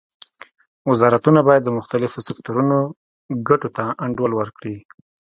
[0.89, 2.77] وزارتونه باید د مختلفو سکتورونو
[3.47, 4.75] ګټو ته انډول ورکړي